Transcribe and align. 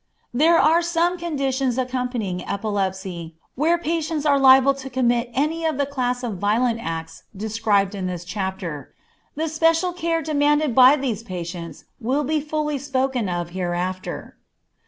There 0.33 0.57
are 0.57 0.81
some 0.81 1.15
conditions 1.19 1.77
accompanying 1.77 2.43
epilepsy 2.49 3.35
where 3.53 3.77
patients 3.77 4.25
are 4.25 4.39
liable 4.39 4.73
to 4.73 4.89
commit 4.89 5.29
any 5.31 5.63
of 5.63 5.77
the 5.77 5.85
class 5.85 6.23
of 6.23 6.39
violent 6.39 6.79
acts 6.81 7.25
described 7.37 7.93
in 7.93 8.07
this 8.07 8.25
chapter. 8.25 8.95
The 9.35 9.47
special 9.47 9.93
care 9.93 10.23
demanded 10.23 10.73
by 10.73 10.95
these 10.95 11.21
patients 11.21 11.85
will 11.99 12.23
be 12.23 12.39
fully 12.41 12.79
spoken 12.79 13.29
of 13.29 13.51
hereafter. 13.51 14.37